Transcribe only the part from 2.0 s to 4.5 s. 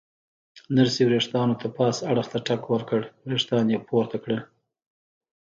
اړخ ته ټک ورکړ، ورېښتان یې پورته کړل.